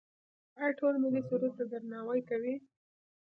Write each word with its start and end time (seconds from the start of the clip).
آیا 0.57 0.71
ټول 0.79 0.93
ملي 1.03 1.21
سرود 1.27 1.51
ته 1.57 1.63
درناوی 1.71 2.21
کوي؟ 2.29 2.55